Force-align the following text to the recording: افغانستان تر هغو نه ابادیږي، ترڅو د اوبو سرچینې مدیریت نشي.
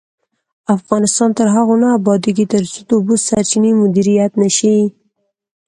افغانستان 0.75 1.29
تر 1.37 1.47
هغو 1.55 1.75
نه 1.83 1.87
ابادیږي، 1.97 2.45
ترڅو 2.53 2.79
د 2.87 2.89
اوبو 2.97 3.15
سرچینې 3.27 3.71
مدیریت 3.81 4.31
نشي. 4.41 4.75